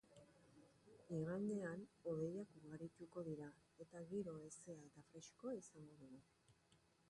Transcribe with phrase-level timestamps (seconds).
[1.17, 3.51] Igandean hodeiak ugarituko dira
[3.87, 6.23] eta giro hezea eta freskoa izango dugu.